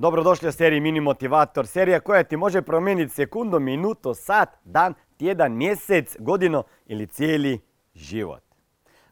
[0.00, 5.52] Dobrodošli u seriji Mini Motivator, serija koja ti može promijeniti sekundu, minuto, sat, dan, tjedan,
[5.52, 7.60] mjesec, godinu ili cijeli
[7.94, 8.42] život.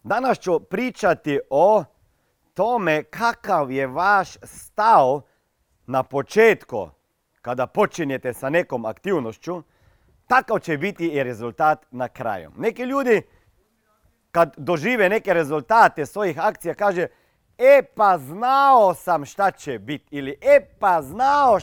[0.02, 1.84] Danas ću pričati o
[2.54, 5.20] tome kakav je vaš stav
[5.86, 6.90] na početku
[7.42, 9.62] kada počinjete sa nekom aktivnošću,
[10.26, 12.50] takav će biti i rezultat na kraju.
[12.56, 13.22] Neki ljudi
[14.30, 17.06] kad dožive neke rezultate svojih akcija kaže
[17.58, 21.58] e pa znao sam šta će biti ili e pa znao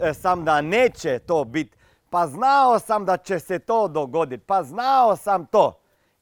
[0.00, 1.76] e, sam da neće to biti,
[2.10, 5.78] pa znao sam da će se to dogoditi, pa znao sam to.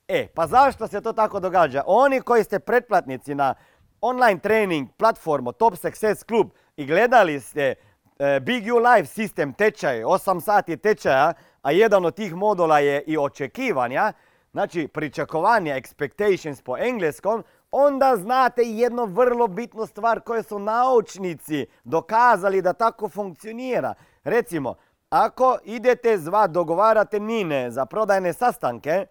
[0.09, 1.83] E, pa zašto se to tako događa?
[1.87, 3.55] Oni koji ste pretplatnici na
[4.01, 7.75] online trening platformu Top Success Club i gledali ste
[8.19, 13.03] e, Big U Life sistem tečaj, 8 sati tečaja, a jedan od tih modula je
[13.07, 14.13] i očekivanja,
[14.53, 22.63] znači pričakovanja, expectations po engleskom, onda znate jednu vrlo bitnu stvar koju su naučnici dokazali
[22.63, 23.95] da tako funkcionira.
[24.25, 24.75] Recimo,
[25.11, 29.07] ako idete zva, dogovarate mine za prodajne sastanke,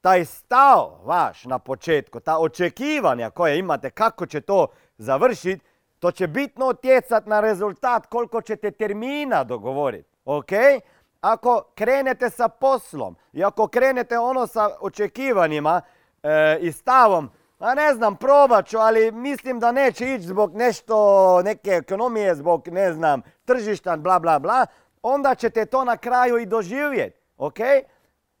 [0.00, 4.66] taj stav vaš na početku, ta očekivanja koje imate kako će to
[4.98, 5.64] završiti,
[5.98, 10.08] to će bitno utjecati na rezultat koliko ćete termina dogovoriti.
[10.24, 10.50] Ok?
[11.20, 15.80] Ako krenete sa poslom i ako krenete ono sa očekivanjima
[16.22, 17.30] e, i stavom,
[17.62, 22.68] a ne znam, probat ću, ali mislim da neće ići zbog nešto, neke ekonomije, zbog,
[22.68, 24.66] ne znam, tržišta, bla, bla, bla,
[25.02, 27.58] onda ćete to na kraju i doživjeti, ok?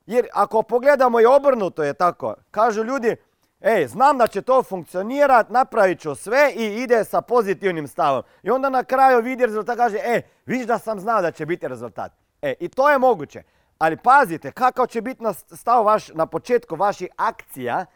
[0.06, 3.16] Jer ako pogledamo i obrnuto je tako, kažu ljudi,
[3.60, 8.22] ej, znam da će to funkcionirati, napravit ću sve i ide sa pozitivnim stavom.
[8.42, 11.68] I onda na kraju vidi rezultat, kaže, e, viš da sam znao da će biti
[11.68, 12.12] rezultat.
[12.42, 13.42] E, i to je moguće.
[13.78, 17.86] Ali pazite, kakav će biti stav vaš na početku vaših akcija,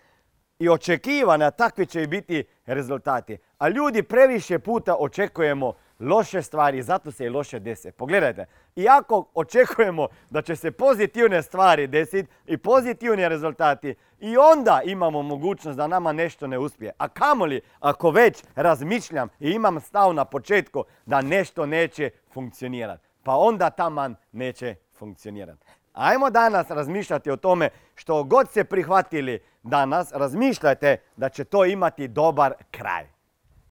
[0.58, 3.38] i očekivana, takvi će i biti rezultati.
[3.58, 7.92] A ljudi previše puta očekujemo loše stvari, zato se i loše dese.
[7.92, 8.46] Pogledajte,
[8.77, 15.77] iako očekujemo da će se pozitivne stvari desiti i pozitivni rezultati, i onda imamo mogućnost
[15.77, 16.92] da nama nešto ne uspije.
[16.98, 23.06] A kamoli ako već razmišljam i imam stav na početku da nešto neće funkcionirati.
[23.22, 25.67] Pa onda taman neće funkcionirati.
[25.92, 32.08] Ajmo danas razmišljati o tome što god se prihvatili danas, razmišljajte da će to imati
[32.08, 33.15] dobar kraj.